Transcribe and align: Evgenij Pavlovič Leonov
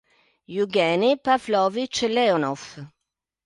Evgenij 0.57 1.17
Pavlovič 1.25 1.97
Leonov 2.13 2.61